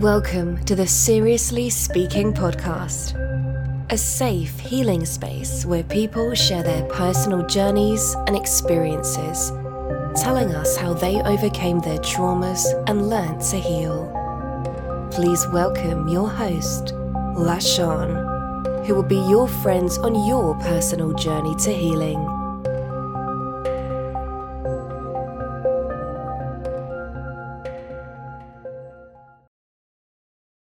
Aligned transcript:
Welcome 0.00 0.62
to 0.66 0.74
the 0.74 0.86
Seriously 0.86 1.70
Speaking 1.70 2.34
podcast, 2.34 3.14
a 3.90 3.96
safe 3.96 4.58
healing 4.58 5.06
space 5.06 5.64
where 5.64 5.84
people 5.84 6.34
share 6.34 6.62
their 6.62 6.84
personal 6.90 7.46
journeys 7.46 8.14
and 8.26 8.36
experiences, 8.36 9.52
telling 10.14 10.54
us 10.54 10.76
how 10.76 10.92
they 10.92 11.22
overcame 11.22 11.80
their 11.80 11.96
traumas 12.00 12.66
and 12.90 13.08
learned 13.08 13.40
to 13.40 13.56
heal. 13.56 14.12
Please 15.12 15.46
welcome 15.48 16.08
your 16.08 16.28
host, 16.28 16.92
LaShawn, 17.34 18.84
who 18.84 18.94
will 18.94 19.02
be 19.02 19.24
your 19.30 19.48
friends 19.48 19.96
on 19.96 20.26
your 20.28 20.54
personal 20.56 21.14
journey 21.14 21.54
to 21.60 21.72
healing. 21.72 22.35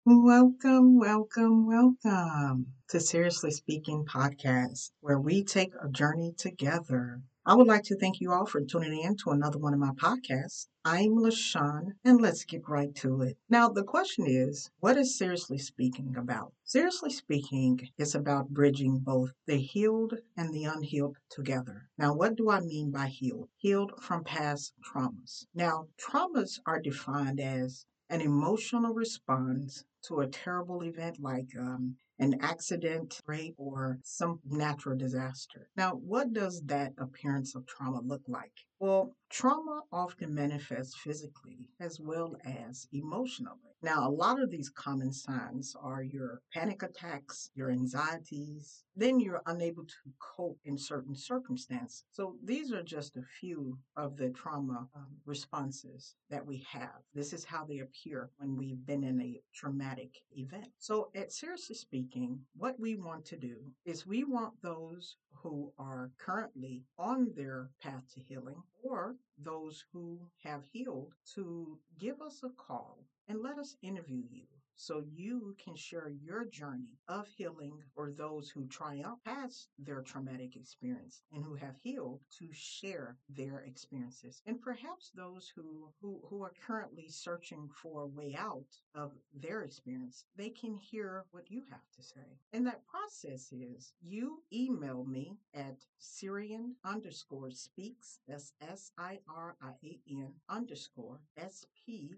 Welcome, 0.08 1.00
welcome, 1.00 1.66
welcome 1.66 2.68
to 2.90 3.00
Seriously 3.00 3.50
Speaking 3.50 4.06
Podcast, 4.06 4.92
where 5.00 5.20
we 5.20 5.44
take 5.44 5.74
a 5.82 5.90
journey 5.90 6.32
together. 6.38 7.24
I 7.44 7.56
would 7.56 7.66
like 7.66 7.86
to 7.86 7.98
thank 7.98 8.22
you 8.22 8.32
all 8.32 8.46
for 8.46 8.64
tuning 8.64 9.02
in 9.02 9.18
to 9.18 9.32
another 9.32 9.58
one 9.58 9.74
of 9.74 9.80
my 9.80 9.94
podcasts. 9.94 10.68
I'm 10.86 11.16
LaShawn, 11.16 11.94
and 12.04 12.22
let's 12.22 12.46
get 12.46 12.70
right 12.70 12.94
to 12.98 13.24
it. 13.24 13.40
Now, 13.50 13.70
the 13.70 13.84
question 13.84 14.28
is 14.28 14.70
what 14.80 14.96
is 14.96 15.18
Seriously 15.18 15.58
Speaking 15.58 16.16
about? 16.16 16.54
Seriously 16.64 17.10
Speaking 17.10 17.90
is 17.98 18.14
about 18.14 18.50
bridging 18.50 19.00
both 19.00 19.32
the 19.48 19.58
healed 19.58 20.14
and 20.38 20.54
the 20.54 20.66
unhealed 20.66 21.18
together. 21.32 21.90
Now, 21.98 22.14
what 22.14 22.36
do 22.36 22.52
I 22.52 22.60
mean 22.60 22.92
by 22.92 23.08
healed? 23.08 23.50
Healed 23.58 23.94
from 24.04 24.24
past 24.24 24.74
traumas. 24.84 25.48
Now, 25.56 25.88
traumas 25.98 26.60
are 26.68 26.80
defined 26.80 27.40
as 27.40 27.88
an 28.08 28.22
emotional 28.22 28.94
response 28.94 29.84
to 30.08 30.22
a 30.22 30.28
terrible 30.28 30.84
event 30.84 31.20
like 31.20 31.50
um, 31.60 31.96
an 32.20 32.38
accident, 32.42 33.20
rape, 33.26 33.56
or 33.58 34.00
some 34.04 34.40
natural 34.46 34.98
disaster. 34.98 35.68
Now, 35.76 35.92
what 35.96 36.34
does 36.34 36.62
that 36.66 36.94
appearance 36.98 37.56
of 37.56 37.66
trauma 37.66 38.02
look 38.02 38.22
like? 38.28 38.54
Well, 38.80 39.16
trauma 39.30 39.82
often 39.92 40.34
manifests 40.34 40.96
physically 40.96 41.68
as 41.80 42.00
well 42.00 42.36
as 42.46 42.88
emotionally. 42.92 43.76
Now, 43.82 44.08
a 44.08 44.12
lot 44.12 44.42
of 44.42 44.50
these 44.50 44.70
common 44.70 45.12
signs 45.12 45.76
are 45.82 46.04
your 46.04 46.42
panic 46.54 46.84
attacks, 46.84 47.50
your 47.56 47.72
anxieties, 47.72 48.84
then 48.96 49.20
you're 49.20 49.42
unable 49.46 49.84
to 49.84 49.96
cope 50.20 50.60
in 50.66 50.78
certain 50.78 51.16
circumstances. 51.16 52.04
So, 52.12 52.36
these 52.44 52.72
are 52.72 52.84
just 52.84 53.18
a 53.18 53.24
few 53.40 53.78
of 53.98 54.18
the 54.18 54.30
trauma 54.30 54.88
um, 54.96 55.18
responses 55.26 56.16
that 56.30 56.46
we 56.46 56.66
have. 56.70 57.02
This 57.14 57.34
is 57.34 57.44
how 57.44 57.66
they 57.66 57.80
appear 57.80 58.30
when 58.38 58.56
we've 58.56 58.86
been 58.86 59.04
in 59.04 59.22
a 59.22 59.42
traumatic 59.54 59.95
event. 60.36 60.68
So, 60.78 61.10
at 61.16 61.32
Seriously 61.32 61.76
Speaking, 61.76 62.40
what 62.56 62.80
we 62.80 62.96
want 62.96 63.26
to 63.26 63.38
do 63.38 63.58
is 63.86 64.08
we 64.08 64.24
want 64.24 64.54
those 64.62 65.18
who 65.34 65.72
are 65.78 66.12
currently 66.18 66.84
on 66.98 67.32
their 67.36 67.70
path 67.82 68.04
to 68.14 68.20
healing 68.20 68.62
or 68.84 69.16
those 69.38 69.84
who 69.92 70.20
have 70.44 70.64
healed 70.72 71.14
to 71.36 71.78
give 72.00 72.22
us 72.22 72.42
a 72.44 72.50
call 72.50 73.06
and 73.28 73.42
let 73.42 73.58
us 73.58 73.76
interview 73.82 74.24
you 74.32 74.46
so 74.76 75.04
you 75.14 75.56
can 75.64 75.76
share 75.76 76.10
your 76.10 76.46
journey 76.46 77.00
of 77.08 77.28
healing 77.28 77.78
or 77.96 78.12
those 78.12 78.50
who 78.50 78.68
triumph 78.68 79.20
past 79.26 79.70
their 79.80 80.02
traumatic 80.02 80.56
experience 80.56 81.22
and 81.34 81.44
who 81.44 81.56
have 81.56 81.76
healed 81.82 82.22
to 82.40 82.48
share 82.52 83.18
their 83.30 83.60
experiences. 83.62 84.42
And 84.46 84.62
perhaps 84.62 85.12
those 85.16 85.52
who 85.56 85.92
who, 86.02 86.20
who 86.30 86.44
are 86.44 86.54
currently 86.66 87.08
searching 87.10 87.70
for 87.82 88.02
a 88.02 88.08
way 88.08 88.36
out 88.38 88.66
of 88.94 89.12
their 89.34 89.62
experience 89.64 90.26
they 90.36 90.50
can 90.50 90.76
hear 90.76 91.26
what 91.32 91.50
you 91.50 91.64
have 91.70 91.88
to 91.96 92.04
say. 92.04 92.38
And 92.54 92.66
that 92.68 92.86
process 92.86 93.52
is 93.52 93.94
you 94.02 94.44
email 94.52 95.06
me 95.06 95.38
at 95.54 95.78
sirian 96.00 96.74
underscore 96.84 97.52
speaks 97.52 98.20
that's 98.28 98.54
s-i-r-i-a-n 98.62 100.34
underscore 100.50 101.22
s-p-e-a-k-s 101.38 102.12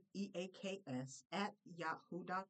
at 1.31 1.53
yahoo.com 1.75 2.46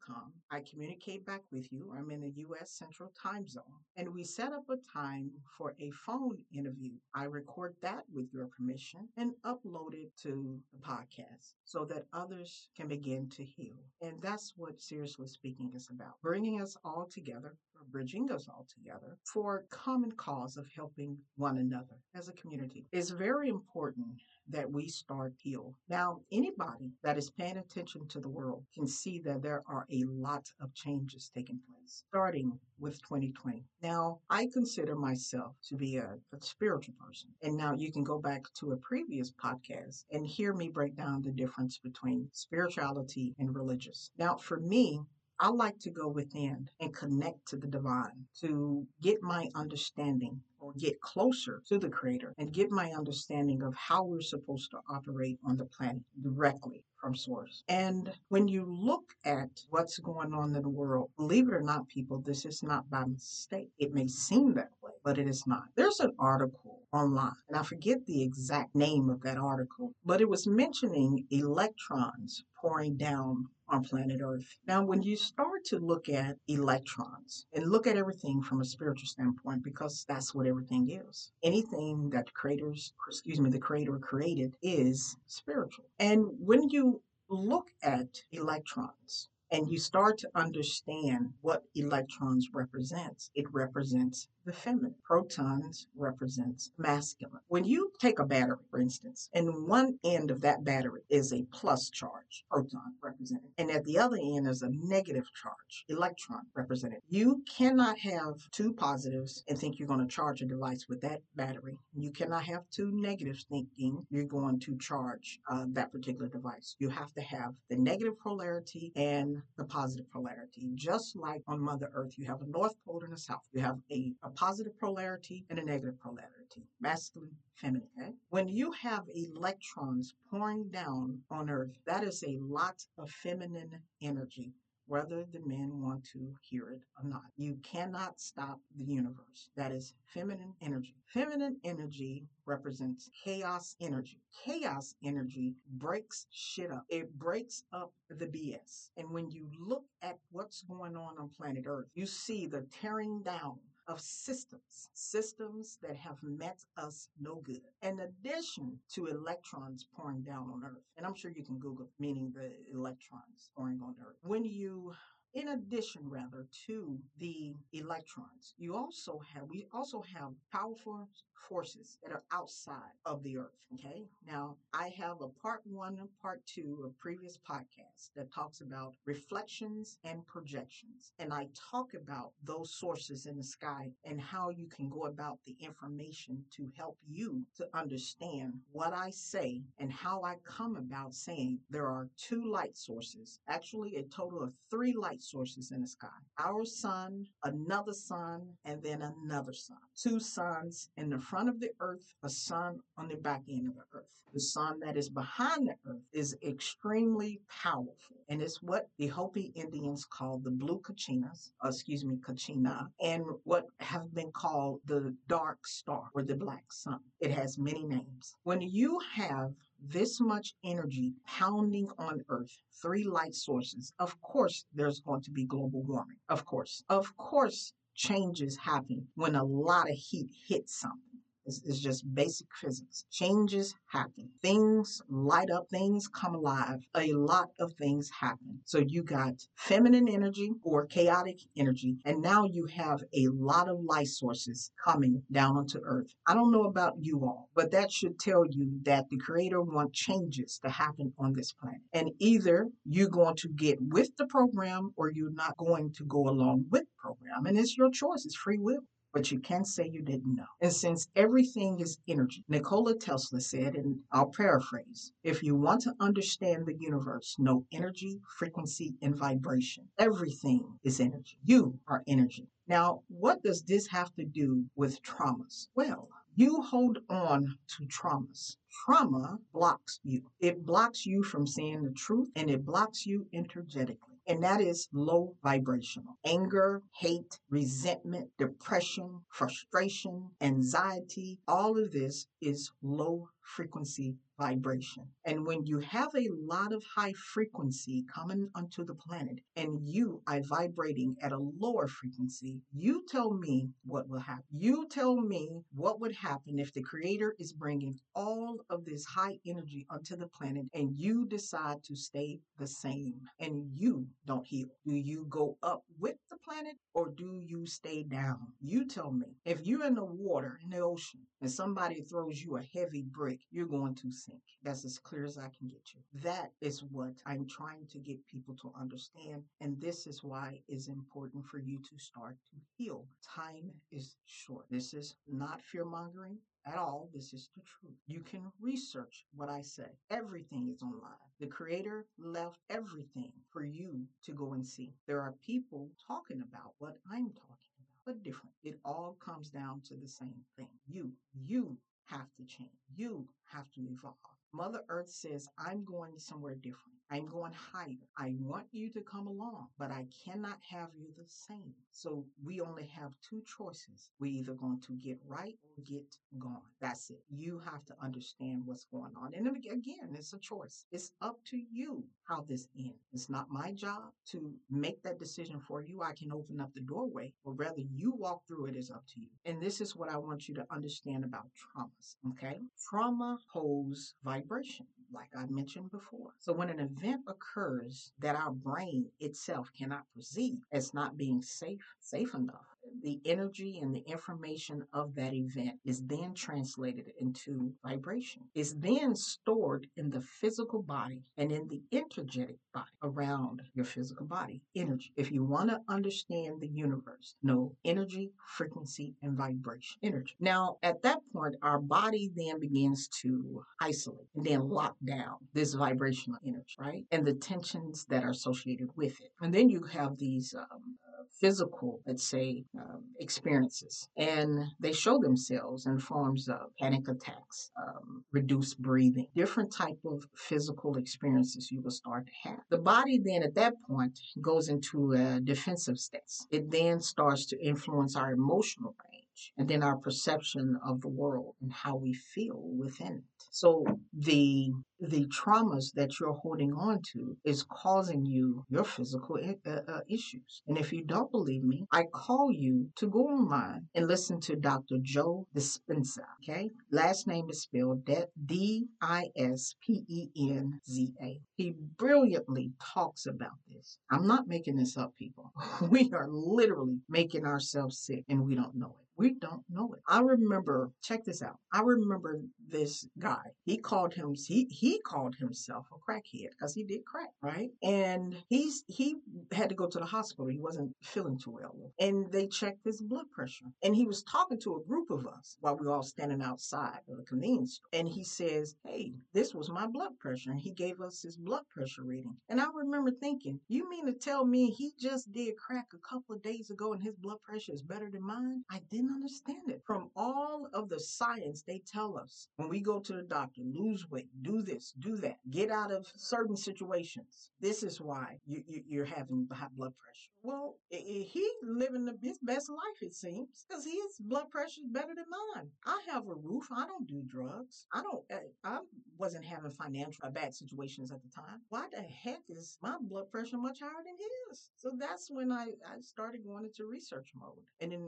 I 0.49 0.61
communicate 0.61 1.25
back 1.25 1.41
with 1.51 1.71
you. 1.71 1.93
I'm 1.97 2.09
in 2.11 2.21
the 2.21 2.33
U.S. 2.37 2.71
Central 2.71 3.11
Time 3.21 3.47
Zone. 3.47 3.63
And 3.97 4.13
we 4.13 4.23
set 4.23 4.53
up 4.53 4.63
a 4.69 4.77
time 4.91 5.29
for 5.57 5.75
a 5.79 5.91
phone 6.05 6.37
interview. 6.55 6.91
I 7.13 7.25
record 7.25 7.75
that 7.81 8.03
with 8.13 8.27
your 8.33 8.47
permission 8.57 9.09
and 9.17 9.33
upload 9.45 9.93
it 9.93 10.15
to 10.23 10.59
the 10.71 10.79
podcast 10.79 11.53
so 11.65 11.83
that 11.85 12.05
others 12.13 12.69
can 12.75 12.87
begin 12.87 13.29
to 13.31 13.43
heal. 13.43 13.75
And 14.01 14.21
that's 14.21 14.53
what 14.55 14.81
Seriously 14.81 15.27
Speaking 15.27 15.71
is 15.75 15.89
about 15.91 16.21
bringing 16.21 16.61
us 16.61 16.77
all 16.85 17.09
together, 17.11 17.57
or 17.75 17.85
bridging 17.91 18.31
us 18.31 18.47
all 18.47 18.65
together 18.73 19.17
for 19.25 19.65
common 19.69 20.11
cause 20.13 20.57
of 20.57 20.67
helping 20.73 21.17
one 21.35 21.57
another 21.57 21.97
as 22.15 22.29
a 22.29 22.33
community. 22.33 22.85
It's 22.91 23.09
very 23.09 23.49
important 23.49 24.21
that 24.49 24.71
we 24.71 24.87
start 24.87 25.33
heal. 25.37 25.75
Now, 25.89 26.21
anybody 26.31 26.91
that 27.03 27.17
is 27.17 27.29
paying 27.29 27.57
attention 27.57 28.07
to 28.07 28.19
the 28.19 28.29
world 28.29 28.65
can 28.73 28.87
see 28.87 29.19
that 29.19 29.41
there 29.41 29.63
are 29.67 29.85
a 29.91 30.03
lot 30.05 30.45
of 30.61 30.73
changes 30.73 31.29
taking 31.33 31.59
place, 31.69 32.03
starting 32.07 32.59
with 32.79 33.01
2020. 33.01 33.65
Now, 33.81 34.19
I 34.29 34.47
consider 34.53 34.95
myself 34.95 35.55
to 35.69 35.75
be 35.75 35.97
a, 35.97 36.17
a 36.33 36.41
spiritual 36.41 36.95
person. 36.99 37.29
And 37.41 37.57
now 37.57 37.73
you 37.73 37.91
can 37.91 38.03
go 38.03 38.19
back 38.19 38.43
to 38.59 38.71
a 38.71 38.77
previous 38.77 39.31
podcast 39.31 40.05
and 40.11 40.25
hear 40.25 40.53
me 40.53 40.69
break 40.69 40.95
down 40.95 41.21
the 41.21 41.31
difference 41.31 41.77
between 41.77 42.29
spirituality 42.33 43.35
and 43.39 43.55
religious. 43.55 44.11
Now, 44.17 44.35
for 44.37 44.59
me, 44.59 45.01
I 45.39 45.49
like 45.49 45.77
to 45.79 45.91
go 45.91 46.07
within 46.07 46.67
and 46.79 46.95
connect 46.95 47.47
to 47.49 47.57
the 47.57 47.67
divine 47.67 48.25
to 48.41 48.87
get 49.01 49.21
my 49.21 49.49
understanding 49.53 50.41
or 50.59 50.73
get 50.73 50.99
closer 50.99 51.61
to 51.67 51.77
the 51.77 51.89
creator 51.89 52.33
and 52.39 52.51
get 52.51 52.71
my 52.71 52.89
understanding 52.91 53.61
of 53.61 53.75
how 53.75 54.03
we're 54.03 54.21
supposed 54.21 54.71
to 54.71 54.79
operate 54.89 55.37
on 55.45 55.55
the 55.55 55.65
planet 55.65 56.01
directly 56.23 56.83
from 56.99 57.15
source. 57.15 57.61
And 57.67 58.11
when 58.29 58.47
you 58.47 58.65
look 58.65 59.15
at 59.25 59.49
what's 59.69 59.99
going 59.99 60.33
on 60.33 60.55
in 60.55 60.63
the 60.63 60.69
world, 60.69 61.11
believe 61.17 61.47
it 61.49 61.53
or 61.53 61.61
not, 61.61 61.87
people, 61.87 62.17
this 62.19 62.43
is 62.43 62.63
not 62.63 62.89
by 62.89 63.05
mistake. 63.05 63.69
It 63.77 63.93
may 63.93 64.07
seem 64.07 64.55
that 64.55 64.71
way, 64.81 64.93
but 65.03 65.19
it 65.19 65.27
is 65.27 65.45
not. 65.45 65.65
There's 65.75 65.99
an 65.99 66.13
article 66.17 66.81
online, 66.97 67.35
and 67.47 67.57
I 67.57 67.63
forget 67.63 68.05
the 68.05 68.23
exact 68.23 68.75
name 68.75 69.09
of 69.09 69.21
that 69.21 69.37
article, 69.37 69.93
but 70.03 70.19
it 70.19 70.29
was 70.29 70.47
mentioning 70.47 71.27
electrons 71.29 72.43
pouring 72.59 72.97
down 72.97 73.47
on 73.69 73.83
planet 73.83 74.21
Earth. 74.21 74.57
Now, 74.65 74.83
when 74.83 75.03
you 75.03 75.15
start 75.15 75.63
to 75.65 75.79
look 75.79 76.09
at 76.09 76.37
electrons 76.47 77.45
and 77.53 77.69
look 77.69 77.85
at 77.85 77.97
everything 77.97 78.41
from 78.41 78.61
a 78.61 78.65
spiritual 78.65 79.07
standpoint, 79.07 79.63
because 79.63 80.05
that's 80.07 80.33
what 80.33 80.47
everything 80.47 80.89
is, 80.89 81.31
anything 81.43 82.09
that 82.09 82.25
the 82.25 82.31
creators, 82.31 82.93
excuse 83.07 83.39
me, 83.39 83.49
the 83.49 83.59
creator 83.59 83.99
created 83.99 84.55
is 84.61 85.17
spiritual. 85.27 85.85
And 85.99 86.25
when 86.39 86.69
you 86.69 87.01
look 87.29 87.67
at 87.83 88.23
electrons, 88.31 89.29
and 89.51 89.71
you 89.71 89.79
start 89.79 90.17
to 90.17 90.29
understand 90.35 91.33
what 91.41 91.63
electrons 91.75 92.49
represents. 92.53 93.31
It 93.33 93.45
represents 93.53 94.27
the 94.47 94.53
feminine. 94.53 94.95
Protons 95.03 95.87
represents 95.97 96.71
masculine. 96.77 97.41
When 97.49 97.65
you 97.65 97.91
take 97.99 98.19
a 98.19 98.25
battery, 98.25 98.57
for 98.71 98.79
instance, 98.79 99.29
and 99.33 99.67
one 99.67 99.99
end 100.05 100.31
of 100.31 100.39
that 100.41 100.63
battery 100.63 101.01
is 101.09 101.33
a 101.33 101.45
plus 101.51 101.89
charge, 101.89 102.45
proton 102.49 102.93
represented, 103.03 103.51
and 103.57 103.69
at 103.69 103.83
the 103.83 103.99
other 103.99 104.15
end 104.15 104.47
is 104.47 104.61
a 104.61 104.69
negative 104.69 105.25
charge, 105.33 105.85
electron 105.89 106.43
represented. 106.55 107.01
You 107.09 107.43
cannot 107.45 107.99
have 107.99 108.35
two 108.51 108.73
positives 108.73 109.43
and 109.49 109.59
think 109.59 109.77
you're 109.77 109.87
going 109.87 109.99
to 109.99 110.15
charge 110.15 110.41
a 110.41 110.45
device 110.45 110.85
with 110.87 111.01
that 111.01 111.21
battery. 111.35 111.77
You 111.93 112.11
cannot 112.11 112.43
have 112.43 112.63
two 112.71 112.89
negatives 112.93 113.45
thinking 113.49 114.05
you're 114.09 114.23
going 114.23 114.59
to 114.61 114.77
charge 114.77 115.41
uh, 115.49 115.65
that 115.73 115.91
particular 115.91 116.29
device. 116.29 116.77
You 116.79 116.87
have 116.89 117.13
to 117.15 117.21
have 117.21 117.53
the 117.69 117.75
negative 117.75 118.17
polarity 118.17 118.93
and 118.95 119.41
the 119.57 119.65
positive 119.65 120.09
polarity. 120.09 120.69
Just 120.75 121.17
like 121.17 121.41
on 121.47 121.59
Mother 121.59 121.91
Earth, 121.93 122.13
you 122.17 122.25
have 122.27 122.41
a 122.41 122.47
north 122.47 122.75
pole 122.85 123.03
and 123.03 123.13
a 123.13 123.17
south. 123.17 123.43
You 123.51 123.59
have 123.59 123.79
a, 123.91 124.13
a 124.23 124.37
positive 124.38 124.80
polarity 124.80 125.44
and 125.50 125.57
a 125.57 125.66
negative 125.66 126.00
polarity, 126.00 126.63
masculine, 126.80 127.36
feminine. 127.56 127.89
Okay? 128.00 128.13
When 128.30 128.48
you 128.48 128.72
have 128.74 129.06
electrons 129.16 130.13
pouring 130.30 130.69
down 130.69 131.19
on 131.31 131.50
Earth, 131.50 131.75
that 131.86 132.04
is 132.04 132.24
a 132.24 132.38
lot 132.39 132.86
of 133.00 133.10
feminine 133.10 133.80
energy 134.01 134.54
whether 134.88 135.25
the 135.34 135.39
men 135.45 135.81
want 135.81 136.01
to 136.06 136.34
hear 136.42 136.69
it 136.69 136.81
or 136.98 137.10
not. 137.10 137.25
You 137.36 137.57
cannot 137.62 138.22
stop 138.22 138.57
the 138.78 138.86
universe. 138.86 139.50
That 139.57 139.74
is 139.74 139.94
feminine 140.06 140.54
energy. 140.62 140.95
Feminine 141.07 141.57
energy 141.66 142.25
represents 142.45 143.10
chaos 143.25 143.75
energy. 143.81 144.22
Chaos 144.45 144.95
energy 145.04 145.56
breaks 145.74 146.25
shit 146.31 146.72
up. 146.72 146.86
It 146.88 147.13
breaks 147.19 147.63
up 147.74 147.92
the 148.10 148.28
BS. 148.28 148.92
And 148.95 149.12
when 149.12 149.30
you 149.30 149.50
look 149.60 149.84
at 150.01 150.19
what's 150.31 150.62
going 150.62 150.95
on 150.95 151.18
on 151.19 151.30
planet 151.38 151.66
Earth, 151.68 151.88
you 151.94 152.06
see 152.06 152.48
the 152.48 152.66
tearing 152.81 153.22
down 153.24 153.60
of 153.88 154.00
systems, 154.01 154.89
systems 154.94 155.78
that 155.81 155.95
have 155.95 156.22
met 156.22 156.60
us 156.78 157.10
no 157.19 157.42
good, 157.45 157.62
in 157.81 158.00
addition 158.00 158.80
to 158.94 159.07
electrons 159.07 159.86
pouring 159.95 160.22
down 160.22 160.50
on 160.51 160.63
Earth. 160.63 160.84
And 160.98 161.06
I'm 161.06 161.16
sure 161.16 161.31
you 161.31 161.44
can 161.44 161.60
Google 161.60 161.89
meaning 162.00 162.34
the 162.36 162.51
electrons 162.74 163.50
pouring 163.56 163.81
on 163.81 163.95
Earth. 164.06 164.18
When 164.24 164.44
you 164.44 164.94
in 165.38 165.50
addition 165.50 166.01
rather 166.10 166.48
to 166.66 166.98
the 167.19 167.54
electrons 167.72 168.56
you 168.57 168.75
also 168.75 169.22
have 169.31 169.44
we 169.48 169.68
also 169.72 170.04
have 170.16 170.31
powerful 170.51 171.07
forces 171.48 172.00
that 172.04 172.12
are 172.12 172.24
outside 172.34 172.95
of 173.06 173.22
the 173.24 173.38
earth 173.38 173.57
okay? 173.74 174.07
Now 174.25 174.57
i 174.74 174.88
have 174.98 175.22
a 175.22 175.28
part 175.28 175.62
one 175.66 175.98
and 176.00 176.10
part 176.22 176.42
two 176.45 176.81
of 176.84 176.98
previous 177.00 177.38
podcasts 177.50 178.10
that 178.16 178.31
talks 178.34 178.62
about 178.62 178.94
reflections 179.06 179.98
and 180.04 180.25
projections 180.25 181.13
and 181.19 181.31
i 181.34 181.48
talk 181.72 181.94
about 181.94 182.31
those 182.44 182.74
sources 182.74 183.25
in 183.25 183.38
the 183.38 183.44
sky 183.44 183.92
and 184.06 184.19
how 184.19 184.50
you 184.50 184.68
can 184.68 184.89
go 184.89 185.06
about 185.06 185.38
the 185.45 185.56
information 185.60 186.44
to 186.56 186.69
help 186.75 186.98
you 187.07 187.44
to 187.56 187.68
understand 187.74 188.54
what 188.72 188.94
i 188.94 189.10
say 189.10 189.62
and 189.80 189.92
how 189.92 190.24
i 190.24 190.36
come 190.44 190.75
about 190.75 191.13
saying 191.13 191.60
there 191.69 191.88
are 191.88 192.10
two 192.18 192.44
light 192.51 192.75
sources 192.78 193.39
actually 193.48 193.98
a 193.98 194.04
total 194.04 194.44
of 194.44 194.54
three 194.69 194.94
light 194.94 195.22
sources 195.27 195.71
in 195.71 195.81
the 195.81 195.88
sky 195.88 196.07
our 196.39 196.65
sun, 196.65 197.25
another 197.44 197.94
sun, 197.94 198.41
and 198.65 198.81
then 198.83 199.01
another 199.01 199.53
sun. 199.53 199.77
Two 199.95 200.19
suns 200.19 200.89
in 200.97 201.09
the 201.09 201.19
front 201.19 201.50
of 201.50 201.59
the 201.59 201.71
earth, 201.79 202.15
a 202.24 202.29
sun 202.29 202.79
on 202.97 203.07
the 203.07 203.15
back 203.15 203.41
end 203.50 203.68
of 203.68 203.75
the 203.75 203.83
earth. 203.94 204.06
The 204.33 204.39
sun 204.39 204.79
that 204.81 204.97
is 204.97 205.09
behind 205.09 205.68
the 205.68 205.75
earth 205.89 206.03
is 206.13 206.35
extremely 206.44 207.39
powerful, 207.50 208.18
and 208.29 208.41
it's 208.41 208.62
what 208.62 208.89
the 208.97 209.07
Hopi 209.07 209.51
Indians 209.56 210.06
call 210.06 210.38
the 210.38 210.51
blue 210.51 210.79
Kachinas, 210.79 211.51
uh, 211.63 211.69
excuse 211.69 212.06
me, 212.06 212.18
Kachina, 212.18 212.88
and 213.01 213.25
what 213.45 213.65
have 213.79 214.13
been 214.13 214.31
called 214.31 214.81
the 214.85 215.15
dark 215.27 215.65
star 215.65 216.09
or 216.13 216.24
the 216.24 216.35
black 216.35 216.71
sun. 216.71 217.00
It 217.19 217.31
has 217.31 217.57
many 217.57 217.83
names. 217.83 218.35
When 218.44 218.62
you 218.62 219.00
have 219.13 219.53
this 219.79 220.19
much 220.19 220.56
energy 220.63 221.13
pounding 221.25 221.89
on 221.97 222.24
Earth, 222.29 222.62
three 222.81 223.06
light 223.06 223.35
sources, 223.35 223.94
of 224.00 224.19
course 224.21 224.65
there's 224.74 225.00
going 225.00 225.21
to 225.21 225.31
be 225.31 225.45
global 225.45 225.83
warming. 225.83 226.18
Of 226.29 226.45
course. 226.45 226.83
Of 226.89 227.15
course, 227.18 227.74
changes 227.95 228.57
happen 228.57 229.07
when 229.15 229.35
a 229.35 229.44
lot 229.44 229.89
of 229.89 229.95
heat 229.95 230.29
hits 230.47 230.79
something. 230.79 231.16
It's, 231.47 231.79
just 231.79 232.13
basic 232.13 232.47
physics. 232.53 233.05
Changes 233.09 233.73
happen. 233.88 234.29
Things 234.41 235.01
light 235.09 235.49
up, 235.49 235.69
things 235.69 236.09
come 236.09 236.35
alive. 236.35 236.85
A 236.97 237.13
lot 237.13 237.51
of 237.59 237.71
things 237.75 238.09
happen. 238.09 238.59
So 238.65 238.79
you 238.85 239.01
got 239.01 239.35
feminine 239.55 240.09
energy 240.09 240.51
or 240.61 240.85
chaotic 240.85 241.39
energy, 241.55 241.95
and 242.03 242.21
now 242.21 242.44
you 242.44 242.65
have 242.65 243.01
a 243.13 243.27
lot 243.29 243.69
of 243.69 243.79
light 243.79 244.07
sources 244.07 244.71
coming 244.83 245.23
down 245.31 245.55
onto 245.55 245.79
Earth. 245.83 246.13
I 246.27 246.33
don't 246.33 246.51
know 246.51 246.65
about 246.65 246.95
you 246.99 247.21
all, 247.21 247.50
but 247.55 247.71
that 247.71 247.91
should 247.93 248.19
tell 248.19 248.43
you 248.50 248.79
that 248.83 249.07
the 249.09 249.17
Creator 249.17 249.61
wants 249.61 249.97
changes 249.97 250.59
to 250.63 250.69
happen 250.69 251.13
on 251.17 251.31
this 251.31 251.53
planet. 251.53 251.79
And 251.93 252.11
either 252.19 252.67
you're 252.83 253.07
going 253.07 253.38
to 253.38 253.47
get 253.47 253.77
with 253.81 254.09
the 254.17 254.27
program 254.27 254.91
or 254.97 255.11
you're 255.11 255.31
not 255.31 255.55
going 255.55 255.93
to 255.93 256.03
go 256.03 256.27
along 256.27 256.65
with 256.69 256.83
the 256.83 256.95
program. 256.97 257.45
And 257.45 257.57
it's 257.57 257.77
your 257.77 257.89
choice, 257.89 258.25
it's 258.25 258.35
free 258.35 258.57
will 258.57 258.81
but 259.13 259.31
you 259.31 259.39
can't 259.39 259.68
say 259.68 259.88
you 259.88 260.01
didn't 260.01 260.36
know. 260.36 260.45
And 260.62 260.71
since 260.71 261.07
everything 261.15 261.80
is 261.80 262.00
energy, 262.07 262.44
Nikola 262.48 262.95
Tesla 262.95 263.42
said, 263.42 263.75
and 263.75 264.00
I'll 264.12 264.30
paraphrase 264.30 265.12
if 265.24 265.42
you 265.42 265.56
want 265.56 265.81
to 265.81 265.95
understand 266.00 266.65
the 266.65 266.75
universe, 266.75 267.36
know 267.39 267.65
energy, 267.71 268.19
frequency, 268.38 268.95
and 269.01 269.15
vibration. 269.15 269.88
Everything 269.98 270.80
is 270.83 271.00
energy. 271.00 271.38
You 271.44 271.80
are 271.88 272.04
energy. 272.07 272.48
Now, 272.68 273.04
what 273.07 273.42
does 273.44 273.63
this 273.63 273.88
have 273.88 274.13
to 274.15 274.25
do 274.25 274.65
with 274.75 275.01
traumas? 275.01 275.68
Well, 275.74 276.10
you 276.36 276.62
hold 276.62 277.00
on 277.10 277.57
to 277.69 277.86
traumas. 277.88 278.57
Trauma 278.69 279.39
blocks 279.53 280.00
you. 280.03 280.21
It 280.39 280.65
blocks 280.65 281.06
you 281.06 281.24
from 281.24 281.48
seeing 281.48 281.81
the 281.81 281.92
truth 281.92 282.30
and 282.36 282.50
it 282.50 282.63
blocks 282.63 283.06
you 283.06 283.27
energetically 283.33 284.06
and 284.27 284.44
that 284.44 284.62
is 284.62 284.89
low 284.91 285.35
vibrational. 285.41 286.18
Anger, 286.25 286.83
hate, 287.00 287.39
resentment, 287.50 288.29
depression, 288.38 289.21
frustration, 289.29 290.29
anxiety, 290.41 291.39
all 291.47 291.77
of 291.77 291.91
this 291.91 292.27
is 292.41 292.71
low 292.81 293.29
frequency 293.47 294.15
vibration. 294.38 295.03
And 295.25 295.45
when 295.45 295.65
you 295.65 295.79
have 295.79 296.13
a 296.15 296.29
lot 296.31 296.71
of 296.71 296.83
high 296.83 297.13
frequency 297.13 298.05
coming 298.13 298.49
onto 298.53 298.85
the 298.85 298.94
planet 298.94 299.39
and 299.55 299.79
you 299.81 300.21
are 300.27 300.41
vibrating 300.41 301.15
at 301.21 301.31
a 301.31 301.38
lower 301.38 301.88
frequency, 301.88 302.61
you 302.71 303.03
tell 303.07 303.33
me 303.33 303.69
what 303.83 304.07
will 304.07 304.19
happen. 304.19 304.44
You 304.51 304.88
tell 304.89 305.15
me 305.15 305.49
what 305.73 305.99
would 305.99 306.13
happen 306.13 306.59
if 306.59 306.71
the 306.73 306.81
creator 306.81 307.35
is 307.39 307.51
bringing 307.51 307.99
all 308.13 308.57
of 308.69 308.85
this 308.85 309.05
high 309.05 309.39
energy 309.45 309.88
onto 309.89 310.15
the 310.15 310.27
planet 310.27 310.65
and 310.73 310.95
you 310.95 311.25
decide 311.25 311.83
to 311.85 311.95
stay 311.95 312.39
the 312.59 312.67
same 312.67 313.15
and 313.39 313.65
you 313.73 314.07
don't 314.25 314.45
heal. 314.45 314.67
Do 314.85 314.93
you 314.93 315.25
go 315.29 315.57
up 315.63 315.83
with 316.00 316.15
the 316.29 316.38
planet 316.38 316.75
or 316.93 317.09
do 317.09 317.41
you 317.43 317.65
stay 317.65 318.03
down? 318.03 318.39
You 318.61 318.85
tell 318.85 319.11
me. 319.11 319.25
If 319.45 319.65
you're 319.65 319.85
in 319.85 319.95
the 319.95 320.05
water, 320.05 320.59
in 320.63 320.69
the 320.69 320.79
ocean, 320.79 321.21
and 321.41 321.51
somebody 321.51 322.01
throws 322.01 322.41
you 322.41 322.57
a 322.57 322.63
heavy 322.73 323.03
brick, 323.03 323.37
you're 323.51 323.66
going 323.66 323.95
to 323.95 324.12
sink. 324.12 324.42
That's 324.63 324.86
as 324.86 324.98
clear 324.98 325.25
as 325.25 325.38
I 325.38 325.50
can 325.57 325.68
get 325.69 325.94
you. 325.94 326.01
That 326.24 326.51
is 326.62 326.84
what 326.84 327.13
I'm 327.25 327.48
trying 327.48 327.88
to 327.92 328.00
get 328.00 328.25
people 328.28 328.56
to 328.62 328.72
understand. 328.80 329.44
And 329.62 329.80
this 329.80 330.07
is 330.07 330.24
why 330.24 330.62
it's 330.68 330.88
important 330.88 331.45
for 331.45 331.60
you 331.60 331.80
to 331.80 331.98
start 331.98 332.38
to 332.51 332.56
heal. 332.78 333.06
Time 333.24 333.72
is 333.92 334.16
short. 334.25 334.66
This 334.69 334.94
is 334.94 335.16
not 335.28 335.62
fear 335.62 335.86
mongering 335.86 336.38
at 336.66 336.75
all. 336.75 337.10
This 337.13 337.34
is 337.34 337.50
the 337.56 337.62
truth. 337.62 337.95
You 338.07 338.22
can 338.22 338.51
research 338.60 339.25
what 339.34 339.50
I 339.50 339.62
say. 339.62 339.89
Everything 340.10 340.69
is 340.69 340.81
online. 340.81 341.13
The 341.39 341.48
Creator 341.48 342.06
left 342.18 342.60
everything 342.69 343.31
for 343.51 343.63
you 343.63 344.04
to 344.24 344.31
go 344.31 344.54
and 344.54 344.66
see. 344.66 344.94
There 345.07 345.22
are 345.22 345.36
people 345.45 345.89
talking 346.06 346.42
about 346.42 346.74
what 346.80 346.98
I'm 347.12 347.30
talking 347.30 347.74
about, 347.80 348.06
but 348.06 348.24
different. 348.24 348.54
It 348.63 348.80
all 348.84 349.18
comes 349.24 349.50
down 349.50 349.81
to 349.88 349.95
the 349.95 350.07
same 350.07 350.42
thing. 350.57 350.69
You, 350.88 351.12
you 351.45 351.78
have 352.07 352.33
to 352.38 352.45
change. 352.45 352.69
You 352.95 353.27
have 353.51 353.71
to 353.74 353.81
evolve. 353.81 354.15
Mother 354.54 354.83
Earth 354.89 355.09
says, 355.09 355.48
I'm 355.57 355.83
going 355.86 356.18
somewhere 356.18 356.56
different. 356.56 356.96
I'm 357.09 357.27
going 357.27 357.54
higher. 357.54 358.07
I 358.18 358.33
want 358.39 358.68
you 358.71 358.92
to 358.92 359.01
come 359.01 359.27
along, 359.27 359.68
but 359.80 359.92
I 359.92 360.06
cannot 360.25 360.57
have 360.69 360.89
you 360.94 361.07
the 361.18 361.25
same. 361.25 361.74
So 361.92 362.25
we 362.44 362.59
only 362.59 362.86
have 363.00 363.12
two 363.27 363.42
choices. 363.57 364.09
We're 364.19 364.39
either 364.39 364.54
going 364.54 364.81
to 364.88 364.94
get 364.94 365.18
right 365.25 365.56
or 365.77 365.83
get 365.83 366.04
gone. 366.38 366.62
That's 366.81 367.09
it. 367.09 367.24
You 367.30 367.62
have 367.63 367.86
to 367.86 367.95
understand 368.04 368.63
what's 368.65 368.86
going 368.92 369.13
on. 369.21 369.33
And 369.33 369.48
again, 369.48 370.09
it's 370.13 370.33
a 370.33 370.39
choice. 370.39 370.86
It's 370.92 371.12
up 371.21 371.38
to 371.45 371.57
you 371.57 372.04
how 372.27 372.45
this 372.48 372.68
ends. 372.77 373.07
It's 373.13 373.30
not 373.30 373.50
my 373.50 373.71
job 373.71 374.12
to 374.31 374.51
make 374.69 375.01
that 375.03 375.19
decision 375.19 375.60
for 375.60 375.81
you. 375.81 376.01
I 376.01 376.13
can 376.13 376.34
open 376.34 376.60
up 376.60 376.74
the 376.74 376.81
doorway, 376.81 377.34
or 377.46 377.53
rather, 377.53 377.81
you 377.93 378.13
walk 378.17 378.41
through 378.48 378.67
it 378.67 378.75
is 378.75 378.91
up 378.91 379.03
to 379.13 379.22
you. 379.22 379.27
And 379.46 379.62
this 379.62 379.79
is 379.79 379.96
what 379.96 380.10
I 380.10 380.17
want 380.17 380.50
you 380.50 380.55
to 380.55 380.65
understand 380.70 381.24
about 381.24 381.48
traumas. 381.55 382.15
Okay? 382.31 382.60
Trauma 382.89 383.38
holds 383.51 384.15
vibration 384.24 384.88
like 385.13 385.29
I 385.37 385.45
mentioned 385.47 385.91
before. 385.91 386.31
So 386.39 386.53
when 386.53 386.69
an 386.69 386.79
event 386.79 387.21
occurs 387.27 388.11
that 388.19 388.35
our 388.35 388.51
brain 388.51 389.05
itself 389.19 389.71
cannot 389.77 390.03
perceive 390.15 390.59
as 390.71 390.93
not 390.93 391.17
being 391.17 391.41
safe, 391.41 391.95
safe 391.99 392.33
enough, 392.33 392.76
the 393.01 393.20
energy 393.25 393.79
and 393.82 393.94
the 393.94 394.03
information 394.08 394.84
of 394.94 395.15
that 395.15 395.34
event 395.34 395.77
is 395.86 396.01
then 396.06 396.34
translated 396.34 397.06
into 397.20 397.74
vibration. 397.84 398.44
Is 398.56 398.75
then 398.75 399.15
stored 399.15 399.88
in 399.98 400.10
the 400.10 400.22
physical 400.22 400.82
body 400.82 401.22
and 401.38 401.51
in 401.51 401.67
the 401.67 401.82
energetic 401.91 402.58
body 402.74 402.86
around 403.03 403.62
your 403.74 403.86
physical 403.86 404.25
body. 404.25 404.62
Energy. 404.75 405.12
If 405.15 405.32
you 405.32 405.44
want 405.44 405.70
to 405.70 405.82
understand 405.88 406.60
the 406.60 406.67
universe, 406.67 407.36
know 407.44 407.74
energy, 407.86 408.32
frequency, 408.58 409.15
and 409.22 409.38
vibration. 409.38 409.98
Energy. 410.03 410.36
Now, 410.39 410.77
at 410.84 411.01
that 411.03 411.20
point, 411.34 411.56
our 411.62 411.79
body 411.79 412.32
then 412.36 412.60
begins 412.60 413.08
to 413.22 413.63
isolate 413.82 414.27
and 414.36 414.46
then 414.46 414.70
lock 414.70 414.96
down 415.06 415.38
this 415.53 415.74
vibrational 415.74 416.39
energy, 416.46 416.75
right? 416.79 417.06
And 417.12 417.25
the 417.25 417.34
tensions 417.34 418.06
that 418.10 418.24
are 418.24 418.32
associated 418.32 418.89
with 418.96 419.20
it. 419.22 419.32
And 419.41 419.53
then 419.53 419.70
you 419.70 419.84
have 419.84 420.17
these 420.17 420.53
um, 420.53 420.98
physical, 421.39 422.00
let's 422.06 422.27
say, 422.27 422.63
um, 422.77 423.03
experiences. 423.20 424.10
And 424.17 424.65
they 424.79 424.94
show 424.94 425.20
themselves 425.20 425.86
in 425.86 426.00
forms 426.00 426.48
of 426.48 426.75
panic 426.79 427.08
attacks, 427.08 427.72
um, 427.77 428.24
reduced 428.32 428.82
breathing, 428.82 429.27
different 429.36 429.72
type 429.72 430.00
of 430.06 430.25
physical 430.36 430.98
experiences 430.98 431.72
you 431.72 431.82
will 431.82 431.91
start 431.91 432.25
to 432.27 432.50
have. 432.50 432.60
The 432.70 432.77
body 432.77 433.20
then 433.24 433.44
at 433.44 433.56
that 433.56 433.74
point 433.88 434.20
goes 434.41 434.70
into 434.70 435.13
a 435.13 435.39
defensive 435.39 436.00
stance. 436.00 436.48
It 436.51 436.72
then 436.72 437.01
starts 437.01 437.46
to 437.48 437.63
influence 437.63 438.15
our 438.15 438.32
emotional 438.32 438.96
range 439.12 439.53
and 439.58 439.67
then 439.67 439.84
our 439.84 439.98
perception 439.98 440.79
of 440.84 441.01
the 441.01 441.08
world 441.08 441.56
and 441.62 441.72
how 441.72 441.96
we 441.96 442.13
feel 442.13 442.60
within 442.60 443.17
it. 443.17 443.37
So 443.61 443.83
the 444.13 444.71
the 444.99 445.25
traumas 445.25 445.91
that 445.93 446.19
you're 446.19 446.39
holding 446.43 446.73
on 446.73 447.01
to 447.13 447.35
is 447.43 447.63
causing 447.63 448.23
you 448.23 448.63
your 448.69 448.83
physical 448.83 449.39
uh, 449.65 449.81
uh, 449.87 450.01
issues. 450.07 450.61
And 450.67 450.77
if 450.77 450.93
you 450.93 451.03
don't 451.03 451.31
believe 451.31 451.63
me, 451.63 451.87
I 451.91 452.03
call 452.13 452.51
you 452.51 452.91
to 452.97 453.07
go 453.07 453.21
online 453.27 453.87
and 453.95 454.07
listen 454.07 454.39
to 454.41 454.55
Dr. 454.55 454.97
Joe 455.01 455.47
Dispenza. 455.55 456.27
Okay, 456.43 456.69
last 456.91 457.25
name 457.25 457.49
is 457.49 457.63
spelled 457.63 458.07
D 458.45 458.85
I 459.01 459.31
S 459.35 459.73
P 459.81 460.05
E 460.07 460.29
N 460.51 460.79
Z 460.87 461.13
A. 461.19 461.41
He 461.55 461.73
brilliantly 461.97 462.73
talks 462.79 463.25
about 463.25 463.57
this. 463.67 463.97
I'm 464.11 464.27
not 464.27 464.47
making 464.47 464.75
this 464.75 464.97
up, 464.97 465.15
people. 465.17 465.51
We 465.89 466.11
are 466.13 466.27
literally 466.29 466.99
making 467.09 467.45
ourselves 467.45 467.97
sick 467.97 468.23
and 468.29 468.45
we 468.45 468.53
don't 468.53 468.75
know 468.75 468.95
it. 468.99 469.06
We 469.17 469.33
don't 469.33 469.63
know 469.69 469.93
it. 469.93 470.01
I 470.07 470.19
remember, 470.21 470.91
check 471.01 471.24
this 471.25 471.41
out. 471.41 471.57
I 471.74 471.81
remember 471.81 472.39
this 472.69 473.07
guy. 473.19 473.41
He 473.65 473.77
called 473.77 474.13
him 474.13 474.36
he 474.36 474.65
he 474.65 475.00
called 475.00 475.36
himself 475.36 475.88
a 475.91 475.97
crackhead 475.97 476.51
because 476.51 476.74
he 476.74 476.83
did 476.83 477.05
crack, 477.05 477.31
right? 477.41 477.71
And 477.83 478.36
he's 478.50 478.83
he 478.88 479.17
had 479.51 479.69
to 479.69 479.75
go 479.75 479.88
to 479.88 480.00
the 480.00 480.05
hospital. 480.05 480.47
He 480.47 480.59
wasn't 480.59 480.93
feeling 481.01 481.38
too 481.38 481.51
well. 481.51 481.75
And 482.00 482.31
they 482.31 482.47
checked 482.47 482.83
his 482.86 483.01
blood 483.01 483.29
pressure. 483.31 483.65
And 483.83 483.95
he 483.95 484.05
was 484.05 484.24
talking 484.24 484.59
to 484.62 484.75
a 484.75 484.88
group 484.88 485.09
of 485.09 485.25
us 485.27 485.57
while 485.59 485.77
we 485.77 485.86
were 485.86 485.93
all 485.93 486.03
standing 486.03 486.41
outside 486.41 487.00
of 487.09 487.17
the 487.17 487.24
convenience 487.24 487.75
store. 487.75 488.00
And 488.00 488.07
he 488.07 488.24
says, 488.24 488.75
Hey, 488.86 489.13
this 489.33 489.53
was 489.55 489.69
my 489.69 489.88
blood 489.88 490.17
pressure. 490.19 490.51
And 490.51 490.59
he 490.59 490.71
gave 490.71 491.01
us 491.01 491.21
his 491.21 491.38
blood 491.38 491.63
pressure 491.74 492.03
reading. 492.03 492.36
And 492.50 492.59
I 492.62 492.67
remember 492.74 493.12
thinking, 493.12 493.59
You 493.67 493.89
mean 493.89 494.05
to 494.05 494.13
tell 494.13 494.45
me 494.45 494.69
he 494.71 494.91
just 495.00 495.31
did 495.31 495.57
crack 495.57 495.88
a 495.93 496.07
couple 496.09 496.36
of 496.36 496.41
days 496.43 496.69
ago 496.69 496.93
and 496.93 497.01
his 497.01 497.15
blood 497.15 497.41
pressure 497.41 497.74
is 497.74 497.81
better 497.81 498.09
than 498.12 498.24
mine? 498.25 498.63
I 498.69 498.79
didn't 498.89 499.06
didn't 499.07 499.15
understand 499.15 499.69
it. 499.69 499.81
From 499.85 500.09
all 500.15 500.67
of 500.73 500.89
the 500.89 500.99
science 500.99 501.63
they 501.63 501.81
tell 501.91 502.17
us 502.17 502.49
when 502.57 502.69
we 502.69 502.79
go 502.79 502.99
to 502.99 503.13
the 503.13 503.21
doctor, 503.21 503.61
lose 503.63 504.09
weight, 504.09 504.27
do 504.41 504.61
this, 504.61 504.93
do 504.99 505.15
that, 505.17 505.37
get 505.49 505.69
out 505.69 505.91
of 505.91 506.07
certain 506.15 506.57
situations. 506.57 507.51
This 507.59 507.83
is 507.83 508.01
why 508.01 508.37
you, 508.45 509.01
are 509.01 509.05
having 509.05 509.47
high 509.51 509.67
blood 509.75 509.93
pressure. 509.97 510.31
Well, 510.43 510.77
he 510.89 511.49
living 511.63 512.09
his 512.21 512.37
best 512.39 512.69
life, 512.69 513.01
it 513.01 513.13
seems, 513.13 513.65
because 513.67 513.85
his 513.85 514.17
blood 514.19 514.49
pressure 514.49 514.81
is 514.81 514.87
better 514.91 515.13
than 515.15 515.25
mine. 515.55 515.69
I 515.85 516.01
have 516.11 516.27
a 516.27 516.35
roof. 516.35 516.65
I 516.71 516.85
don't 516.85 517.07
do 517.07 517.23
drugs. 517.27 517.85
I 517.93 518.01
don't. 518.01 518.23
Eh, 518.29 518.39
I 518.63 518.79
wasn't 519.17 519.45
having 519.45 519.71
financial 519.71 520.25
uh, 520.25 520.29
bad 520.29 520.53
situations 520.53 521.11
at 521.11 521.21
the 521.21 521.29
time. 521.29 521.61
Why 521.69 521.87
the 521.91 522.01
heck 522.01 522.41
is 522.49 522.77
my 522.81 522.95
blood 523.01 523.29
pressure 523.31 523.57
much 523.57 523.79
higher 523.81 524.03
than 524.05 524.15
his? 524.49 524.69
So 524.77 524.91
that's 524.97 525.29
when 525.29 525.51
I, 525.51 525.65
I 525.85 526.01
started 526.01 526.45
going 526.45 526.65
into 526.65 526.85
research 526.85 527.29
mode, 527.35 527.65
and 527.81 527.91
then 527.91 528.07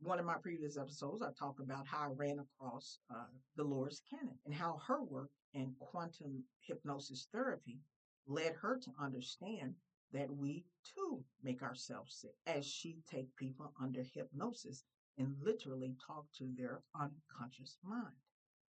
one 0.00 0.18
of 0.18 0.26
my 0.26 0.36
previous 0.42 0.76
episodes, 0.76 1.22
I 1.22 1.30
talked 1.38 1.60
about 1.60 1.86
how 1.86 2.04
I 2.04 2.12
ran 2.14 2.38
across 2.38 2.98
uh, 3.10 3.26
Dolores 3.56 4.02
Cannon 4.10 4.38
and 4.44 4.54
how 4.54 4.80
her 4.86 5.02
work 5.02 5.30
in 5.54 5.74
quantum 5.78 6.44
hypnosis 6.60 7.28
therapy 7.32 7.80
led 8.26 8.54
her 8.54 8.78
to 8.78 8.90
understand 9.00 9.74
that 10.12 10.30
we 10.30 10.64
too 10.94 11.24
make 11.42 11.62
ourselves 11.62 12.16
sick 12.16 12.34
as 12.46 12.66
she 12.66 12.98
take 13.10 13.34
people 13.36 13.72
under 13.80 14.02
hypnosis 14.02 14.84
and 15.18 15.36
literally 15.42 15.94
talk 16.06 16.26
to 16.38 16.48
their 16.56 16.82
unconscious 16.94 17.78
mind. 17.82 18.14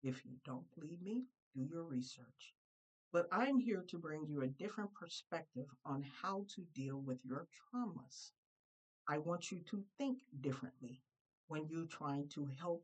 If 0.04 0.26
you 0.26 0.34
don't 0.46 0.66
believe 0.76 1.02
me, 1.02 1.24
do 1.54 1.64
your 1.64 1.84
research. 1.84 2.54
But 3.12 3.28
I'm 3.32 3.60
here 3.60 3.84
to 3.88 3.98
bring 3.98 4.26
you 4.28 4.42
a 4.42 4.48
different 4.48 4.94
perspective 4.94 5.68
on 5.86 6.04
how 6.22 6.46
to 6.56 6.62
deal 6.74 7.00
with 7.00 7.20
your 7.24 7.48
traumas. 7.74 8.32
I 9.08 9.20
want 9.20 9.52
you 9.52 9.60
to 9.70 9.84
think 9.98 10.20
differently 10.42 11.02
when 11.48 11.68
you're 11.70 11.86
trying 11.86 12.28
to 12.30 12.48
help 12.60 12.84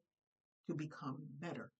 to 0.67 0.73
become 0.75 1.17
better. 1.39 1.71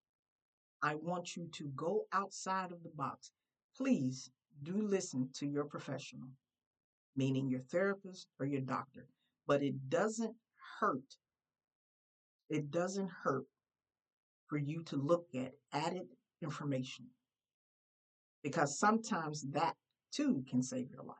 I 0.81 0.95
want 0.95 1.36
you 1.36 1.48
to 1.53 1.67
go 1.75 2.05
outside 2.12 2.71
of 2.71 2.81
the 2.83 2.89
box. 2.89 3.31
Please 3.77 4.31
do 4.63 4.81
listen 4.81 5.29
to 5.36 5.45
your 5.45 5.65
professional, 5.65 6.29
meaning 7.15 7.50
your 7.50 7.62
therapist 7.71 8.27
or 8.39 8.48
your 8.48 8.62
doctor, 8.62 9.05
but 9.48 9.62
it 9.62 9.89
doesn't 9.89 10.36
hurt. 10.79 11.15
It 12.50 12.71
doesn't 12.71 13.10
hurt 13.10 13.45
for 14.48 14.57
you 14.57 14.83
to 14.83 14.98
look 14.98 15.27
at 15.36 15.53
added 15.71 16.07
information 16.41 17.05
because 18.43 18.79
sometimes 18.79 19.43
that 19.51 19.75
too 20.12 20.43
can 20.50 20.63
save 20.63 20.89
your 20.89 21.03
life. 21.03 21.17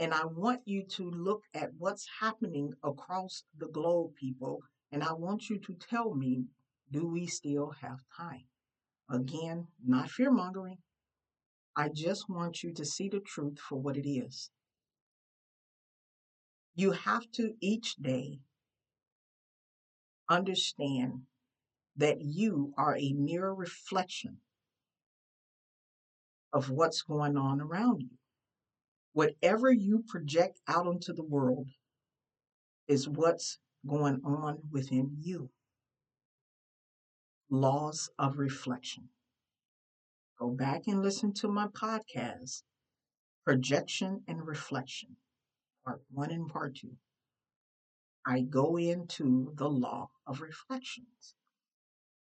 And 0.00 0.14
I 0.14 0.24
want 0.24 0.62
you 0.64 0.84
to 0.96 1.10
look 1.10 1.42
at 1.52 1.74
what's 1.76 2.08
happening 2.20 2.72
across 2.82 3.44
the 3.58 3.68
globe, 3.68 4.14
people. 4.14 4.62
And 4.90 5.04
I 5.04 5.12
want 5.12 5.50
you 5.50 5.58
to 5.58 5.74
tell 5.74 6.14
me, 6.14 6.46
do 6.90 7.06
we 7.06 7.26
still 7.26 7.74
have 7.82 8.00
time? 8.16 8.46
Again, 9.10 9.66
not 9.86 10.10
fear 10.10 10.30
mongering. 10.30 10.78
I 11.76 11.90
just 11.90 12.30
want 12.30 12.62
you 12.62 12.72
to 12.72 12.84
see 12.84 13.10
the 13.10 13.20
truth 13.20 13.58
for 13.58 13.76
what 13.76 13.98
it 13.98 14.08
is. 14.08 14.50
You 16.74 16.92
have 16.92 17.30
to 17.32 17.52
each 17.60 17.96
day 17.96 18.40
understand 20.30 21.24
that 21.96 22.22
you 22.22 22.72
are 22.78 22.96
a 22.96 23.12
mirror 23.12 23.54
reflection 23.54 24.38
of 26.54 26.70
what's 26.70 27.02
going 27.02 27.36
on 27.36 27.60
around 27.60 28.00
you. 28.00 28.19
Whatever 29.12 29.72
you 29.72 30.04
project 30.06 30.60
out 30.68 30.86
into 30.86 31.12
the 31.12 31.24
world 31.24 31.68
is 32.86 33.08
what's 33.08 33.58
going 33.86 34.20
on 34.24 34.58
within 34.70 35.16
you. 35.20 35.50
Laws 37.50 38.10
of 38.18 38.38
reflection. 38.38 39.08
Go 40.38 40.50
back 40.50 40.86
and 40.86 41.02
listen 41.02 41.32
to 41.34 41.48
my 41.48 41.66
podcast, 41.66 42.62
Projection 43.44 44.22
and 44.28 44.46
Reflection, 44.46 45.16
part 45.84 46.02
one 46.10 46.30
and 46.30 46.48
part 46.48 46.76
two. 46.76 46.96
I 48.26 48.42
go 48.42 48.76
into 48.76 49.52
the 49.56 49.68
law 49.68 50.10
of 50.26 50.40
reflections. 50.40 51.34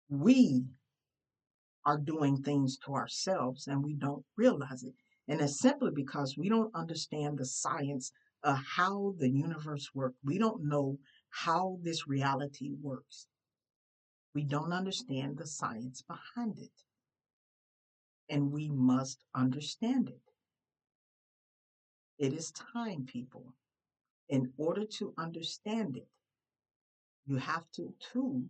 We 0.09 0.65
are 1.85 1.97
doing 1.97 2.43
things 2.43 2.77
to 2.85 2.93
ourselves 2.93 3.67
and 3.67 3.83
we 3.83 3.95
don't 3.95 4.25
realize 4.35 4.83
it. 4.83 4.93
And 5.27 5.41
it's 5.41 5.59
simply 5.59 5.91
because 5.93 6.37
we 6.37 6.49
don't 6.49 6.73
understand 6.73 7.37
the 7.37 7.45
science 7.45 8.11
of 8.43 8.57
how 8.75 9.13
the 9.17 9.29
universe 9.29 9.89
works. 9.93 10.15
We 10.23 10.37
don't 10.37 10.63
know 10.63 10.99
how 11.29 11.79
this 11.83 12.07
reality 12.07 12.71
works. 12.81 13.27
We 14.33 14.43
don't 14.43 14.71
understand 14.71 15.37
the 15.37 15.47
science 15.47 16.01
behind 16.01 16.59
it. 16.59 16.71
And 18.29 18.51
we 18.51 18.69
must 18.69 19.23
understand 19.35 20.09
it. 20.09 20.21
It 22.19 22.33
is 22.33 22.51
time, 22.51 23.05
people. 23.05 23.53
In 24.29 24.51
order 24.57 24.85
to 24.97 25.13
understand 25.17 25.97
it, 25.97 26.07
you 27.25 27.37
have 27.37 27.65
to, 27.75 27.93
too, 28.13 28.45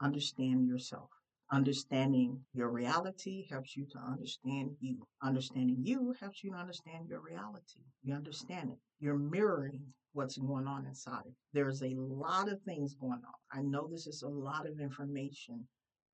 understand 0.00 0.66
yourself. 0.66 1.10
Understanding 1.52 2.40
your 2.54 2.70
reality 2.70 3.46
helps 3.48 3.76
you 3.76 3.84
to 3.92 3.98
understand 3.98 4.74
you. 4.80 5.06
Understanding 5.22 5.76
you 5.84 6.14
helps 6.18 6.42
you 6.42 6.50
to 6.50 6.56
understand 6.56 7.10
your 7.10 7.20
reality. 7.20 7.84
You 8.02 8.14
understand 8.14 8.70
it. 8.70 8.78
You're 9.00 9.18
mirroring 9.18 9.92
what's 10.14 10.38
going 10.38 10.66
on 10.66 10.86
inside. 10.86 11.30
There's 11.52 11.82
a 11.82 11.94
lot 11.94 12.50
of 12.50 12.62
things 12.62 12.94
going 12.94 13.20
on. 13.26 13.34
I 13.52 13.60
know 13.60 13.86
this 13.86 14.06
is 14.06 14.22
a 14.22 14.28
lot 14.28 14.66
of 14.66 14.80
information 14.80 15.68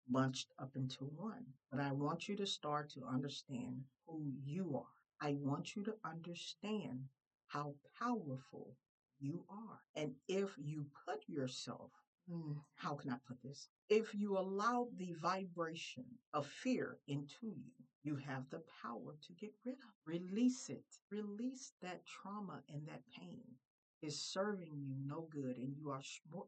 bunched 0.08 0.48
up 0.58 0.72
into 0.74 1.04
one, 1.04 1.44
but 1.70 1.80
I 1.80 1.92
want 1.92 2.28
you 2.28 2.36
to 2.36 2.46
start 2.46 2.90
to 2.90 3.06
understand 3.06 3.84
who 4.08 4.32
you 4.44 4.76
are. 4.76 5.26
I 5.28 5.36
want 5.38 5.76
you 5.76 5.84
to 5.84 5.94
understand 6.04 6.98
how 7.46 7.74
powerful 7.96 8.74
you 9.20 9.44
are. 9.48 9.80
And 9.94 10.14
if 10.26 10.50
you 10.58 10.86
put 11.06 11.20
yourself 11.28 11.92
Hmm, 12.30 12.58
how 12.76 12.94
can 12.94 13.10
I 13.10 13.16
put 13.26 13.42
this? 13.42 13.68
If 13.88 14.14
you 14.14 14.38
allow 14.38 14.88
the 14.96 15.14
vibration 15.14 16.04
of 16.32 16.46
fear 16.46 17.00
into 17.08 17.48
you, 17.48 17.72
you 18.04 18.14
have 18.16 18.48
the 18.50 18.62
power 18.82 19.16
to 19.26 19.32
get 19.32 19.52
rid 19.64 19.74
of. 19.76 19.94
Release 20.04 20.68
it. 20.68 20.84
Release 21.10 21.72
that 21.80 22.06
trauma 22.06 22.62
and 22.68 22.86
that 22.86 23.02
pain 23.10 23.56
is 24.02 24.22
serving 24.22 24.78
you 24.78 24.94
no 25.04 25.22
good 25.30 25.56
and 25.56 25.74
you 25.76 25.90
are 25.90 26.02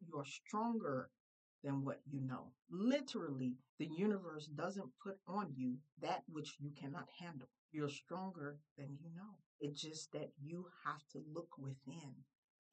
you 0.06 0.18
are 0.18 0.24
stronger 0.24 1.10
than 1.64 1.84
what 1.84 2.00
you 2.06 2.20
know. 2.20 2.52
Literally, 2.70 3.56
the 3.78 3.86
universe 3.86 4.46
doesn't 4.46 4.92
put 5.02 5.18
on 5.26 5.52
you 5.56 5.78
that 6.00 6.22
which 6.28 6.56
you 6.60 6.70
cannot 6.70 7.08
handle. 7.18 7.48
You're 7.72 7.88
stronger 7.88 8.58
than 8.76 8.98
you 9.00 9.10
know. 9.16 9.38
It's 9.60 9.80
just 9.80 10.12
that 10.12 10.30
you 10.40 10.66
have 10.84 11.02
to 11.12 11.22
look 11.34 11.56
within 11.58 12.14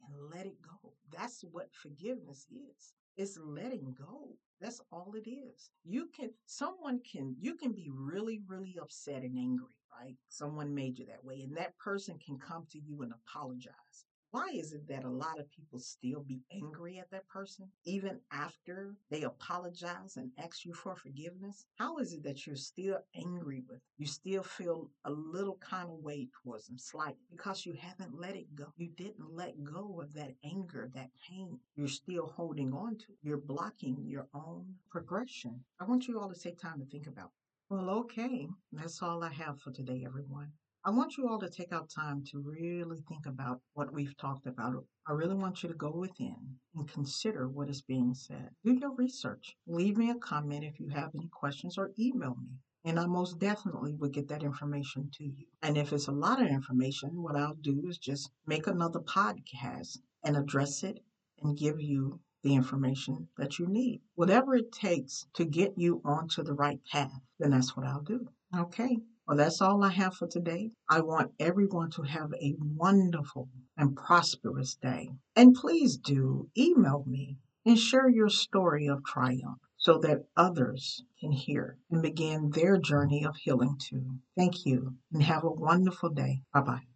and 0.06 0.30
let 0.34 0.46
it 0.46 0.58
go. 0.62 0.94
That's 1.12 1.44
what 1.52 1.74
forgiveness 1.74 2.46
is. 2.52 2.94
It's 3.16 3.38
letting 3.38 3.96
go. 3.98 4.36
That's 4.60 4.82
all 4.92 5.14
it 5.16 5.30
is. 5.30 5.70
You 5.84 6.10
can, 6.16 6.32
someone 6.46 7.00
can, 7.10 7.36
you 7.40 7.56
can 7.56 7.74
be 7.74 7.90
really, 7.94 8.42
really 8.48 8.78
upset 8.82 9.24
and 9.24 9.38
angry, 9.38 9.76
right? 10.00 10.16
Someone 10.30 10.74
made 10.74 10.98
you 10.98 11.06
that 11.08 11.24
way, 11.24 11.42
and 11.42 11.56
that 11.58 11.78
person 11.78 12.20
can 12.26 12.38
come 12.40 12.66
to 12.72 12.80
you 12.80 13.02
and 13.04 13.14
apologize. 13.14 14.07
Why 14.32 14.50
is 14.50 14.74
it 14.74 14.88
that 14.90 15.06
a 15.06 15.10
lot 15.10 15.40
of 15.40 15.50
people 15.50 15.80
still 15.80 16.22
be 16.22 16.42
angry 16.52 17.00
at 17.00 17.10
that 17.12 17.28
person 17.30 17.72
even 17.86 18.20
after 18.30 18.98
they 19.10 19.24
apologize 19.24 20.18
and 20.18 20.32
ask 20.38 20.66
you 20.66 20.74
for 20.74 20.98
forgiveness? 20.98 21.66
How 21.78 21.98
is 21.98 22.12
it 22.12 22.24
that 22.24 22.46
you're 22.46 22.58
still 22.58 23.00
angry 23.16 23.64
with? 23.70 23.80
You 23.98 24.06
still 24.06 24.44
feel 24.44 24.92
a 25.06 25.12
little 25.12 25.58
kind 25.58 25.90
of 25.90 26.04
way 26.04 26.28
towards 26.44 26.68
them, 26.68 26.78
slight, 26.78 27.16
because 27.32 27.66
you 27.66 27.74
haven't 27.80 28.20
let 28.20 28.36
it 28.36 28.54
go. 28.54 28.66
You 28.76 28.90
didn't 28.90 29.34
let 29.34 29.64
go 29.64 30.02
of 30.02 30.14
that 30.16 30.36
anger, 30.44 30.92
that 30.94 31.12
pain. 31.30 31.60
You're 31.76 31.88
still 31.88 32.28
holding 32.28 32.74
on 32.74 32.98
to. 32.98 33.14
You're 33.24 33.38
blocking 33.38 34.06
your 34.06 34.28
own 34.34 34.76
progression. 34.90 35.64
I 35.80 35.86
want 35.86 36.08
you 36.08 36.20
all 36.20 36.30
to 36.30 36.40
take 36.40 36.60
time 36.60 36.80
to 36.80 36.86
think 36.86 37.08
about. 37.08 37.32
Well, 37.70 37.90
okay, 38.02 38.50
that's 38.74 39.02
all 39.02 39.24
I 39.24 39.32
have 39.32 39.62
for 39.62 39.72
today, 39.72 40.04
everyone. 40.06 40.52
I 40.88 40.90
want 40.90 41.18
you 41.18 41.28
all 41.28 41.38
to 41.40 41.50
take 41.50 41.74
out 41.74 41.90
time 41.90 42.24
to 42.32 42.40
really 42.40 43.02
think 43.10 43.26
about 43.26 43.60
what 43.74 43.92
we've 43.92 44.16
talked 44.16 44.48
about. 44.48 44.86
I 45.06 45.12
really 45.12 45.36
want 45.36 45.62
you 45.62 45.68
to 45.68 45.76
go 45.76 45.92
within 45.92 46.38
and 46.74 46.88
consider 46.88 47.50
what 47.50 47.70
is 47.70 47.82
being 47.82 48.14
said. 48.14 48.52
Do 48.64 48.72
your 48.72 48.94
research. 48.96 49.58
Leave 49.68 49.98
me 49.98 50.10
a 50.10 50.16
comment 50.16 50.64
if 50.64 50.80
you 50.80 50.88
have 50.88 51.12
any 51.14 51.28
questions 51.28 51.78
or 51.78 51.92
email 52.00 52.38
me. 52.42 52.52
And 52.86 52.98
I 52.98 53.06
most 53.06 53.38
definitely 53.38 53.96
will 53.96 54.08
get 54.08 54.30
that 54.30 54.44
information 54.44 55.12
to 55.16 55.26
you. 55.26 55.48
And 55.62 55.78
if 55.78 55.92
it's 55.92 56.08
a 56.08 56.14
lot 56.14 56.42
of 56.42 56.48
information, 56.48 57.22
what 57.22 57.36
I'll 57.36 57.56
do 57.56 57.86
is 57.90 57.98
just 57.98 58.32
make 58.46 58.68
another 58.68 59.02
podcast 59.02 59.98
and 60.24 60.38
address 60.38 60.86
it 60.86 61.04
and 61.44 61.58
give 61.58 61.82
you 61.82 62.22
the 62.44 62.56
information 62.56 63.28
that 63.38 63.60
you 63.60 63.68
need. 63.68 64.00
Whatever 64.16 64.56
it 64.56 64.72
takes 64.72 65.28
to 65.34 65.44
get 65.44 65.74
you 65.76 66.02
onto 66.06 66.44
the 66.44 66.54
right 66.54 66.80
path, 66.90 67.20
then 67.40 67.52
that's 67.52 67.76
what 67.76 67.86
I'll 67.86 68.04
do. 68.04 68.30
Okay. 68.56 69.00
Well, 69.28 69.38
that's 69.38 69.62
all 69.62 69.84
I 69.84 69.90
have 69.90 70.16
for 70.16 70.28
today. 70.28 70.72
I 70.90 71.02
want 71.02 71.32
everyone 71.40 71.92
to 71.92 72.04
have 72.04 72.32
a 72.42 72.56
wonderful 72.60 73.50
and 73.78 73.96
prosperous 73.96 74.76
day. 74.76 75.10
And 75.36 75.54
please 75.54 75.98
do 75.98 76.50
email 76.58 77.04
me 77.06 77.38
and 77.66 77.78
share 77.78 78.08
your 78.08 78.30
story 78.30 78.88
of 78.88 79.04
triumph 79.04 79.60
so 79.76 79.98
that 80.00 80.26
others 80.38 81.04
can 81.20 81.34
hear 81.34 81.78
and 81.92 82.02
begin 82.02 82.52
their 82.52 82.78
journey 82.78 83.26
of 83.26 83.36
healing 83.36 83.78
too. 83.78 84.18
Thank 84.38 84.66
you 84.66 84.96
and 85.12 85.22
have 85.24 85.44
a 85.44 85.52
wonderful 85.52 86.10
day. 86.10 86.42
Bye 86.54 86.62
bye. 86.62 86.88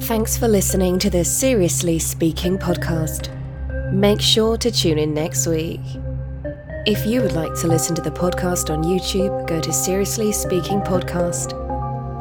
Thanks 0.00 0.36
for 0.36 0.48
listening 0.48 0.98
to 0.98 1.10
the 1.10 1.24
Seriously 1.24 2.00
Speaking 2.00 2.58
podcast. 2.58 3.30
Make 3.92 4.20
sure 4.20 4.56
to 4.56 4.70
tune 4.70 4.98
in 4.98 5.14
next 5.14 5.46
week. 5.46 5.80
If 6.86 7.06
you 7.06 7.22
would 7.22 7.32
like 7.32 7.54
to 7.60 7.66
listen 7.66 7.94
to 7.94 8.02
the 8.02 8.10
podcast 8.10 8.68
on 8.68 8.84
YouTube, 8.84 9.46
go 9.48 9.58
to 9.58 9.72
Seriously 9.72 10.32
Speaking 10.32 10.82
Podcast. 10.82 11.54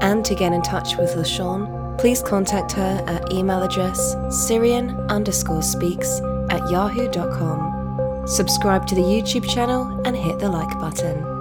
And 0.01 0.24
to 0.24 0.34
get 0.36 0.53
in 0.53 0.62
touch 0.62 0.96
with 0.96 1.15
LaShawn, 1.15 1.98
please 2.00 2.22
contact 2.22 2.72
her 2.72 3.03
at 3.05 3.34
email 3.34 3.62
address 3.62 4.15
sirian 4.27 5.05
underscore 5.10 5.63
speaks 5.63 6.22
at 6.50 6.62
yahoo.com. 6.72 8.25
Subscribe 8.25 8.88
to 8.88 8.96
the 8.96 9.01
YouTube 9.01 9.50
channel 9.53 10.01
and 10.05 10.15
hit 10.15 10.39
the 10.39 10.48
like 10.48 10.79
button. 10.79 11.32